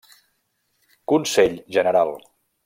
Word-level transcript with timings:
Consell 1.13 1.61
General. 1.77 2.19